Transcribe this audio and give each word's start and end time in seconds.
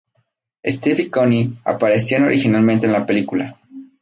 Steven 0.65 1.05
y 1.05 1.09
Connie 1.11 1.57
aparecían 1.63 2.23
originalmente 2.23 2.87
en 2.87 2.93
la 2.93 3.05
película. 3.05 3.55